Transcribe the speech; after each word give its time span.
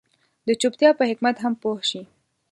د 0.47 0.49
چوپتيا 0.61 0.89
په 0.99 1.03
حکمت 1.09 1.35
هم 1.43 1.53
پوه 1.61 1.79
شي. 1.89 2.01